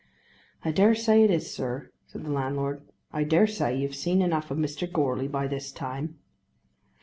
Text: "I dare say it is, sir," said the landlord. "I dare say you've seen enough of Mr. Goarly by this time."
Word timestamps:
"I 0.65 0.71
dare 0.71 0.95
say 0.95 1.21
it 1.23 1.29
is, 1.29 1.53
sir," 1.53 1.91
said 2.07 2.23
the 2.23 2.31
landlord. 2.31 2.81
"I 3.13 3.23
dare 3.23 3.45
say 3.45 3.77
you've 3.77 3.93
seen 3.93 4.23
enough 4.23 4.49
of 4.49 4.57
Mr. 4.57 4.91
Goarly 4.91 5.27
by 5.27 5.45
this 5.45 5.71
time." 5.71 6.17